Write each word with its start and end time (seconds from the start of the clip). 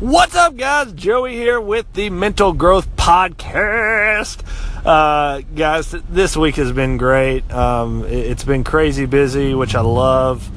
What's 0.00 0.34
up, 0.34 0.56
guys? 0.56 0.94
Joey 0.94 1.34
here 1.34 1.60
with 1.60 1.92
the 1.92 2.08
Mental 2.08 2.54
Growth 2.54 2.96
Podcast. 2.96 4.42
Uh, 4.82 5.42
guys, 5.54 5.90
this 5.90 6.38
week 6.38 6.54
has 6.56 6.72
been 6.72 6.96
great. 6.96 7.48
Um, 7.52 8.06
it's 8.06 8.42
been 8.42 8.64
crazy 8.64 9.04
busy, 9.04 9.52
which 9.52 9.74
I 9.74 9.82
love. 9.82 10.48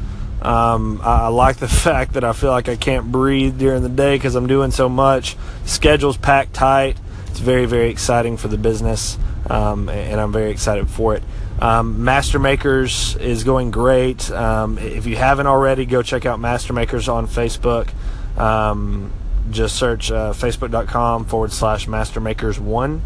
Um, 0.42 1.02
I, 1.04 1.28
like 1.28 1.58
the 1.58 1.68
fact 1.84 2.14
that 2.14 2.24
I 2.24 2.32
feel 2.32 2.52
like 2.52 2.70
I 2.70 2.78
can't 2.78 3.12
breathe 3.12 3.60
during 3.60 3.84
the 3.84 3.90
day 3.90 4.16
because 4.16 4.36
I'm 4.36 4.48
doing 4.48 4.72
so 4.72 4.88
much. 4.88 5.36
Schedule's 5.66 6.16
packed 6.16 6.54
tight. 6.54 6.96
It's 7.28 7.40
very, 7.40 7.66
very 7.66 7.90
exciting 7.90 8.38
for 8.38 8.48
the 8.48 8.58
business, 8.58 9.18
um, 9.50 9.90
and 9.90 10.22
I'm 10.22 10.32
very 10.32 10.52
excited 10.52 10.90
for 10.90 11.16
it. 11.16 11.24
Um, 11.60 12.06
Master 12.06 12.40
Makers 12.40 13.18
is 13.18 13.44
going 13.44 13.72
great. 13.72 14.32
Um, 14.32 14.78
if 14.78 15.06
you 15.06 15.18
haven't 15.18 15.48
already, 15.48 15.86
go 15.86 16.02
check 16.02 16.26
out 16.26 16.40
Master 16.40 16.72
Makers 16.72 17.10
on 17.10 17.28
Facebook. 17.28 17.90
Um, 18.38 19.12
just 19.54 19.76
search 19.76 20.12
uh, 20.12 20.34
facebook.com 20.34 21.26
forward 21.26 21.52
slash 21.52 21.88
mastermakers1 21.88 23.02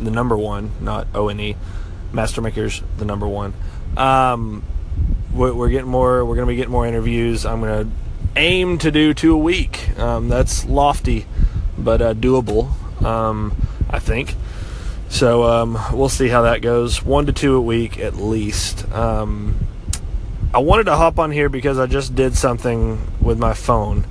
the 0.00 0.10
number 0.10 0.36
one 0.36 0.70
not 0.80 1.06
o-n-e 1.14 1.56
mastermakers 2.14 2.82
the 2.96 3.04
number 3.04 3.26
one. 3.26 3.52
Um, 3.96 4.64
we're, 5.34 5.52
we're, 5.52 5.68
getting 5.68 5.90
more 5.90 6.24
we're 6.24 6.36
to 6.36 6.46
be 6.46 6.56
getting 6.56 6.70
more 6.70 6.86
interviews. 6.86 7.44
I'm 7.44 7.60
to 7.62 7.90
aim 8.36 8.78
to 8.78 8.90
do 8.90 9.14
two 9.14 9.34
a 9.34 9.38
week. 9.38 9.98
Um, 9.98 10.28
that's 10.28 10.64
lofty 10.64 11.26
but 11.76 12.00
uh, 12.00 12.14
doable 12.14 13.02
um, 13.02 13.54
i 13.90 13.98
think. 13.98 14.36
So 15.08 15.44
um, 15.44 15.78
we'll 15.92 16.08
see 16.08 16.28
how 16.28 16.42
that 16.42 16.60
goes. 16.60 17.04
One 17.04 17.26
to 17.26 17.32
two 17.32 17.54
a 17.54 17.60
week 17.60 17.98
at 17.98 18.16
least. 18.16 18.90
Um, 18.92 19.58
i 20.52 20.58
wanted 20.58 20.84
to 20.84 20.94
hop 20.94 21.18
on 21.18 21.32
here 21.32 21.48
because 21.48 21.78
i 21.78 21.86
just 21.86 22.14
did 22.14 22.36
something 22.36 23.00
with 23.20 23.38
my 23.38 23.54
phone 23.54 24.06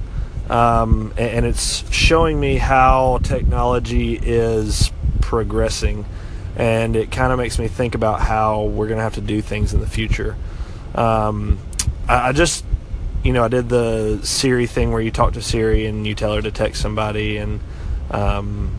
um, 0.50 1.14
and 1.18 1.46
it's 1.46 1.90
showing 1.92 2.40
me 2.40 2.58
how 2.58 3.20
technology 3.24 4.20
is 4.22 4.92
progressing 5.22 6.06
and 6.56 6.96
it 6.96 7.12
kind 7.12 7.32
of 7.32 7.40
makes 7.40 7.58
me 7.58 7.68
think 7.68 7.96
about 7.96 8.20
how 8.20 8.64
we're 8.64 8.88
going 8.88 8.98
to 8.98 9.04
have 9.04 9.16
to 9.16 9.22
do 9.22 9.42
things 9.42 9.74
in 9.74 9.80
the 9.80 9.88
future. 9.88 10.36
Um, 10.94 11.60
I, 12.08 12.30
I, 12.30 12.32
just 12.34 12.64
you 13.24 13.34
know 13.34 13.44
i 13.44 13.48
did 13.48 13.70
the 13.70 14.20
siri 14.22 14.68
thing 14.68 14.92
where 14.92 15.02
you 15.02 15.10
talk 15.10 15.34
to 15.34 15.42
siri 15.42 15.86
and 15.86 16.06
you 16.06 16.14
tell 16.14 16.36
her 16.36 16.42
to 16.42 16.52
text 16.52 16.82
somebody 16.82 17.38
and 17.38 17.62
um, 18.12 18.76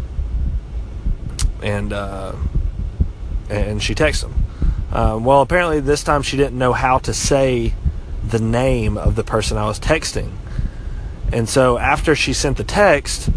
and 1.63 1.93
uh, 1.93 2.35
and 3.51 3.83
she 3.83 3.95
texts 3.95 4.23
them. 4.23 4.35
Um, 4.93 5.25
well 5.25 5.41
apparently 5.41 5.81
this 5.81 6.05
time 6.05 6.23
she 6.23 6.37
didn't 6.37 6.57
know 6.57 6.73
how 6.73 6.99
to 6.99 7.13
say 7.13 7.75
the 8.23 8.39
name 8.39 8.97
of 8.97 9.17
the 9.17 9.25
person 9.25 9.57
i 9.59 9.67
was 9.67 9.81
texting 9.81 10.31
and 11.35 11.49
so 11.49 11.79
after 11.79 12.15
she 12.15 12.33
sent 12.33 12.59
the 12.59 12.65
text, 12.65 13.29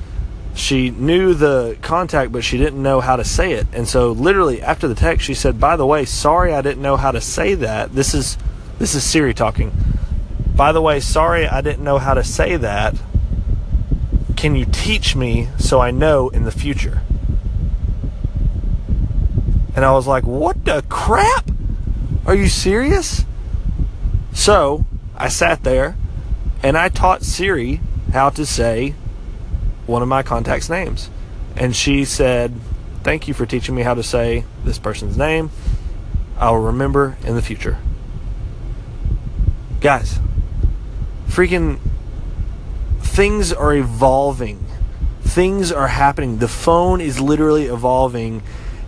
she 0.53 0.91
knew 0.91 1.33
the 1.33 1.77
contact, 1.81 2.31
but 2.31 2.43
she 2.43 2.59
didn't 2.59 2.81
know 2.81 3.01
how 3.01 3.15
to 3.15 3.23
say 3.23 3.53
it. 3.53 3.65
And 3.73 3.87
so 3.87 4.11
literally 4.11 4.61
after 4.61 4.87
the 4.87 4.93
text, 4.93 5.25
she 5.25 5.33
said, 5.33 5.59
"By 5.59 5.75
the 5.75 5.85
way, 5.85 6.05
sorry 6.05 6.53
I 6.53 6.61
didn't 6.61 6.83
know 6.83 6.95
how 6.95 7.11
to 7.11 7.19
say 7.19 7.55
that. 7.55 7.95
This 7.95 8.13
is 8.13 8.37
this 8.77 8.93
is 8.93 9.03
Siri 9.03 9.33
talking. 9.33 9.71
By 10.55 10.71
the 10.71 10.81
way, 10.81 10.99
sorry 10.99 11.47
I 11.47 11.61
didn't 11.61 11.83
know 11.83 11.97
how 11.97 12.13
to 12.13 12.23
say 12.23 12.55
that. 12.55 12.95
Can 14.35 14.55
you 14.55 14.65
teach 14.65 15.15
me 15.15 15.49
so 15.57 15.79
I 15.79 15.89
know 15.89 16.29
in 16.29 16.43
the 16.43 16.51
future?" 16.51 17.01
And 19.75 19.83
I 19.83 19.91
was 19.91 20.05
like, 20.05 20.23
"What 20.23 20.65
the 20.65 20.83
crap? 20.87 21.49
Are 22.27 22.35
you 22.35 22.47
serious?" 22.47 23.25
So, 24.33 24.85
I 25.17 25.29
sat 25.29 25.63
there 25.63 25.95
and 26.61 26.77
I 26.77 26.89
taught 26.89 27.23
Siri 27.23 27.81
how 28.13 28.29
to 28.31 28.45
say 28.45 28.95
one 29.85 30.01
of 30.01 30.07
my 30.07 30.23
contacts' 30.23 30.69
names. 30.69 31.09
And 31.55 31.75
she 31.75 32.05
said, 32.05 32.53
Thank 33.03 33.27
you 33.27 33.33
for 33.33 33.45
teaching 33.45 33.73
me 33.73 33.83
how 33.83 33.93
to 33.93 34.03
say 34.03 34.43
this 34.65 34.79
person's 34.79 35.17
name. 35.17 35.49
I'll 36.37 36.57
remember 36.57 37.17
in 37.23 37.35
the 37.35 37.41
future. 37.41 37.77
Guys, 39.79 40.19
freaking 41.27 41.79
things 42.99 43.53
are 43.53 43.73
evolving. 43.73 44.65
Things 45.21 45.71
are 45.71 45.87
happening. 45.87 46.39
The 46.39 46.47
phone 46.47 46.99
is 46.99 47.21
literally 47.21 47.65
evolving 47.65 48.43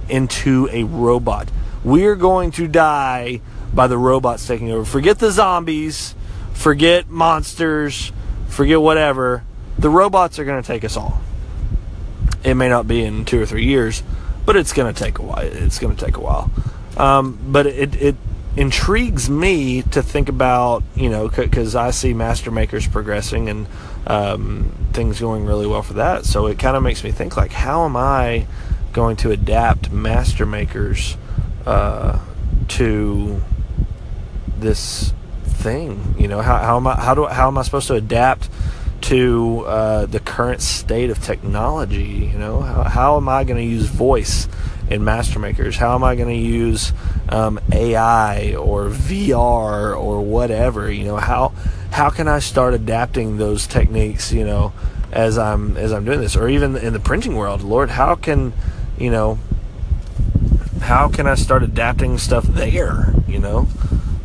into 0.09 0.67
a 0.71 0.83
robot. 0.83 1.49
We're 1.83 2.15
going 2.15 2.51
to 2.51 2.67
die 2.67 3.41
by 3.73 3.87
the 3.87 3.97
robots 3.97 4.45
taking 4.45 4.71
over. 4.71 4.83
Forget 4.83 5.19
the 5.19 5.31
zombies 5.31 6.15
forget 6.59 7.09
monsters, 7.09 8.11
forget 8.49 8.81
whatever. 8.81 9.43
The 9.77 9.89
robots 9.89 10.39
are 10.39 10.45
going 10.45 10.61
to 10.61 10.67
take 10.67 10.83
us 10.83 10.97
all. 10.97 11.21
It 12.43 12.55
may 12.55 12.67
not 12.67 12.87
be 12.87 13.03
in 13.03 13.25
two 13.25 13.41
or 13.41 13.45
three 13.45 13.65
years, 13.65 14.03
but 14.45 14.55
it's 14.55 14.73
going 14.73 14.93
to 14.93 14.99
take 15.03 15.19
a 15.19 15.21
while. 15.21 15.45
It's 15.45 15.79
going 15.79 15.95
to 15.95 16.05
take 16.05 16.17
a 16.17 16.21
while. 16.21 16.51
Um, 16.97 17.39
but 17.41 17.65
it, 17.65 17.95
it 17.95 18.15
intrigues 18.57 19.29
me 19.29 19.83
to 19.83 20.01
think 20.03 20.27
about, 20.27 20.83
you 20.95 21.09
know, 21.09 21.29
because 21.29 21.75
I 21.75 21.91
see 21.91 22.13
master 22.13 22.51
makers 22.51 22.87
progressing 22.87 23.47
and 23.47 23.67
um, 24.07 24.71
things 24.91 25.19
going 25.19 25.45
really 25.45 25.67
well 25.67 25.81
for 25.81 25.93
that. 25.93 26.25
So 26.25 26.47
it 26.47 26.59
kind 26.59 26.75
of 26.75 26.83
makes 26.83 27.03
me 27.03 27.11
think, 27.11 27.37
like, 27.37 27.51
how 27.51 27.85
am 27.85 27.95
I 27.95 28.47
going 28.91 29.15
to 29.17 29.31
adapt 29.31 29.91
master 29.91 30.45
makers 30.45 31.15
uh, 31.65 32.19
to 32.69 33.41
this 34.57 35.13
thing. 35.59 36.15
You 36.17 36.27
know, 36.27 36.41
how, 36.41 36.57
how 36.57 36.77
am 36.77 36.87
I 36.87 36.95
how 36.95 37.13
do 37.13 37.25
how 37.25 37.47
am 37.47 37.57
I 37.57 37.61
supposed 37.63 37.87
to 37.87 37.95
adapt 37.95 38.49
to 39.01 39.63
uh, 39.65 40.05
the 40.05 40.19
current 40.19 40.61
state 40.61 41.09
of 41.09 41.21
technology? 41.23 42.29
You 42.31 42.37
know, 42.37 42.61
how, 42.61 42.83
how 42.83 43.17
am 43.17 43.29
I 43.29 43.43
going 43.43 43.57
to 43.57 43.63
use 43.63 43.85
voice 43.85 44.47
in 44.89 45.03
Master 45.03 45.39
Makers? 45.39 45.75
How 45.75 45.95
am 45.95 46.03
I 46.03 46.15
going 46.15 46.29
to 46.29 46.47
use 46.47 46.93
um, 47.29 47.59
AI 47.71 48.55
or 48.55 48.89
VR 48.89 49.97
or 49.97 50.21
whatever? 50.21 50.91
You 50.91 51.05
know, 51.05 51.17
how 51.17 51.53
how 51.91 52.09
can 52.09 52.27
I 52.27 52.39
start 52.39 52.73
adapting 52.73 53.37
those 53.37 53.67
techniques? 53.67 54.31
You 54.31 54.45
know, 54.45 54.73
as 55.11 55.37
I'm 55.37 55.77
as 55.77 55.91
I'm 55.91 56.05
doing 56.05 56.21
this, 56.21 56.35
or 56.35 56.47
even 56.47 56.75
in 56.75 56.93
the 56.93 56.99
printing 56.99 57.35
world, 57.35 57.61
Lord, 57.61 57.89
how 57.89 58.15
can 58.15 58.53
you 58.97 59.11
know? 59.11 59.39
How 60.81 61.09
can 61.09 61.27
I 61.27 61.35
start 61.35 61.61
adapting 61.61 62.17
stuff 62.17 62.45
there? 62.45 63.13
You 63.27 63.39
know, 63.39 63.67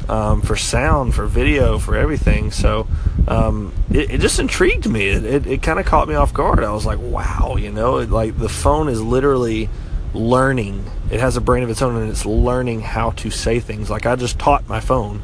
um, 0.09 0.43
for 0.43 0.57
sound, 0.57 1.15
for 1.15 1.27
video, 1.27 1.79
for 1.79 1.97
everything. 1.97 2.51
So 2.51 2.87
um, 3.27 3.73
it, 3.91 4.11
it, 4.11 4.21
just 4.21 4.39
intrigued 4.39 4.89
me. 4.89 5.09
It, 5.09 5.25
it, 5.25 5.47
it 5.47 5.63
kind 5.63 5.79
of 5.79 5.87
caught 5.87 6.09
me 6.09 6.15
off 6.15 6.35
guard. 6.35 6.63
I 6.63 6.73
was 6.73 6.85
like, 6.85 6.99
wow, 6.99 7.57
you 7.59 7.71
know, 7.71 7.99
it, 7.99 8.11
like 8.11 8.39
the 8.39 8.49
phone 8.49 8.89
is 8.89 9.01
literally 9.01 9.69
learning. 10.13 10.85
It 11.11 11.21
has 11.21 11.37
a 11.37 11.41
brain 11.41 11.63
of 11.63 11.71
its 11.71 11.83
own 11.83 11.97
and 11.97 12.11
it's 12.11 12.27
learning 12.27 12.81
how 12.81 13.11
to 13.11 13.31
say 13.31 13.61
things. 13.61 13.91
Like 13.91 14.07
I 14.07 14.17
just 14.17 14.39
taught 14.39 14.69
my 14.69 14.81
phone 14.81 15.23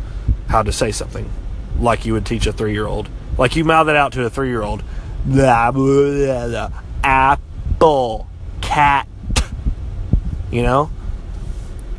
how 0.49 0.63
to 0.63 0.73
say 0.73 0.93
something 0.93 1.31
like 1.79 2.05
you 2.05 2.13
would 2.13 2.27
teach 2.27 2.47
a 2.47 2.53
three 2.53 2.73
year 2.73 2.87
old. 2.87 3.09
Like 3.39 3.57
you 3.57 3.65
mouth 3.65 3.89
it 3.89 3.97
out 3.97 4.13
to 4.13 4.25
a 4.25 4.31
three 4.31 4.49
year 4.49 4.63
old. 4.63 4.83
Apple, 7.05 8.27
cat. 8.61 9.07
You 10.51 10.63
know? 10.63 10.91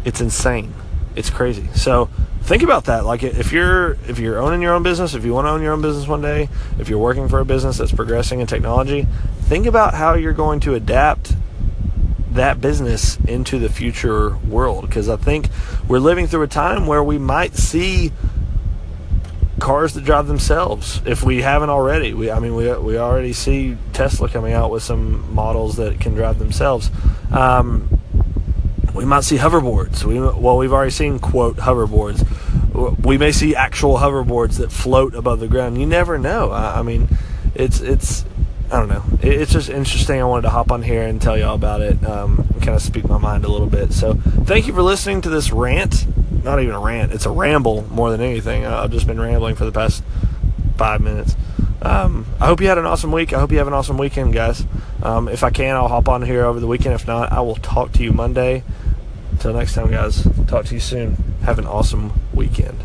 It's 0.04 0.20
insane. 0.20 0.74
It's 1.16 1.30
crazy. 1.30 1.68
So 1.76 2.10
think 2.52 2.64
about 2.64 2.84
that. 2.86 3.06
Like 3.06 3.24
if 3.24 3.54
you're 3.54 3.92
if 4.10 4.20
you're 4.20 4.38
owning 4.38 4.62
your 4.62 4.74
own 4.74 4.84
business 4.84 5.14
if 5.14 5.24
you 5.24 5.34
want 5.34 5.46
to 5.46 5.52
own 5.52 5.62
your 5.62 5.72
own 5.72 5.82
business 5.82 6.06
one 6.06 6.22
day 6.22 6.50
if 6.78 6.90
you're 6.90 7.00
working 7.00 7.30
for 7.30 7.40
a 7.40 7.46
business 7.46 7.78
that's 7.78 7.94
progressing 7.94 8.42
in 8.42 8.48
technology 8.48 9.08
think 9.44 9.66
about 9.66 9.94
how 9.94 10.16
you're 10.16 10.34
going 10.34 10.60
to 10.60 10.76
adapt 10.76 11.34
that 12.32 12.60
business 12.60 13.16
into 13.26 13.58
the 13.58 13.70
future 13.70 14.36
world. 14.40 14.86
Because 14.86 15.08
i 15.08 15.16
think 15.16 15.48
we're 15.88 16.00
living 16.00 16.28
through 16.28 16.42
a 16.42 16.48
time 16.48 16.88
where 16.88 17.02
we 17.02 17.18
might 17.18 17.56
see 17.56 18.12
cars 19.60 19.94
that 19.94 20.04
drive 20.04 20.28
themselves 20.28 21.02
if 21.06 21.24
we 21.24 21.44
haven't 21.44 21.70
already. 21.70 22.14
We 22.14 22.32
i 22.32 22.40
mean 22.40 22.56
we, 22.56 22.70
we 22.80 22.98
already 22.98 23.32
see 23.32 23.78
tesla 23.94 24.28
coming 24.28 24.52
out 24.52 24.72
with 24.72 24.84
some 24.84 25.34
models 25.34 25.78
that 25.78 26.02
can 26.02 26.16
drive 26.16 26.38
themselves. 26.38 26.92
Um, 27.32 28.01
we 28.94 29.06
might 29.06 29.24
see 29.24 29.38
hoverboards. 29.38 30.04
We, 30.04 30.20
well, 30.20 30.58
we've 30.58 30.74
already 30.74 30.92
seen 30.92 31.20
quote 31.20 31.58
hoverboards. 31.58 32.26
We 33.06 33.18
may 33.18 33.32
see 33.32 33.56
actual 33.56 33.98
hoverboards 33.98 34.58
that 34.58 34.72
float 34.72 35.16
above 35.16 35.40
the 35.40 35.48
ground. 35.48 35.80
You 35.80 35.86
never 35.86 36.18
know. 36.18 36.52
I, 36.52 36.80
I 36.80 36.82
mean, 36.82 37.08
it's 37.56 37.80
it's 37.82 38.26
I 38.72 38.80
don't 38.80 38.88
know. 38.88 39.04
It, 39.22 39.42
it's 39.42 39.52
just 39.52 39.70
interesting. 39.70 40.22
I 40.22 40.24
wanted 40.24 40.44
to 40.44 40.50
hop 40.50 40.72
on 40.72 40.82
here 40.82 41.04
and 41.04 41.22
tell 41.22 41.38
y'all 41.38 41.56
about 41.56 41.82
it. 41.82 42.04
Um, 42.06 42.48
kind 42.62 42.70
of 42.70 42.82
speak 42.82 43.06
my 43.06 43.18
mind 43.18 43.44
a 43.44 43.50
little 43.50 43.68
bit. 43.68 43.92
So 43.92 44.14
thank 44.14 44.68
you 44.68 44.74
for 44.74 44.82
listening 44.82 45.22
to 45.22 45.30
this 45.30 45.52
rant. 45.52 46.06
Not 46.44 46.62
even 46.62 46.76
a 46.76 46.80
rant. 46.80 47.12
It's 47.12 47.26
a 47.26 47.32
ramble 47.32 47.84
more 47.94 48.12
than 48.12 48.22
anything. 48.22 48.66
I've 48.66 48.92
just 48.92 49.08
been 49.08 49.20
rambling 49.20 49.56
for 49.56 49.66
the 49.66 49.72
past 49.72 50.04
five 50.78 51.02
minutes. 51.02 51.36
Um, 51.82 52.26
I 52.40 52.46
hope 52.46 52.62
you 52.62 52.68
had 52.68 52.78
an 52.78 52.86
awesome 52.86 53.12
week. 53.12 53.34
I 53.34 53.40
hope 53.40 53.52
you 53.52 53.58
have 53.58 53.68
an 53.68 53.74
awesome 53.74 53.98
weekend, 53.98 54.34
guys. 54.34 54.66
Um, 55.02 55.28
if 55.28 55.44
I 55.44 55.50
can, 55.50 55.76
I'll 55.76 55.88
hop 55.88 56.08
on 56.08 56.22
here 56.22 56.46
over 56.46 56.60
the 56.60 56.68
weekend. 56.68 56.94
If 56.94 57.08
not, 57.08 57.32
I 57.32 57.42
will 57.42 57.56
talk 57.56 57.92
to 57.94 58.04
you 58.04 58.12
Monday. 58.12 58.64
Until 59.32 59.54
next 59.54 59.74
time, 59.74 59.90
guys, 59.90 60.28
talk 60.48 60.66
to 60.66 60.74
you 60.76 60.80
soon. 60.80 61.18
Have 61.44 61.58
an 61.58 61.66
awesome 61.66 62.14
weekend. 62.34 62.84